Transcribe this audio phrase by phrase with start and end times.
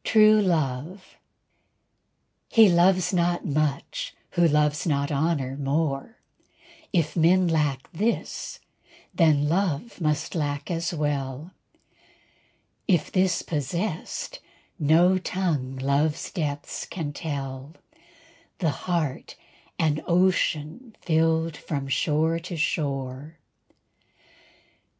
[0.04, 1.16] _"TRUE LOVE
[2.48, 6.18] He loves not much who loves not honor more;
[6.92, 8.60] If men lack this
[9.12, 11.50] then love must lack as well;
[12.86, 14.38] If this possessed
[14.78, 17.72] no tongue love's depths can tell;
[18.60, 19.34] The heart
[19.80, 23.38] an ocean filled from shore to shore.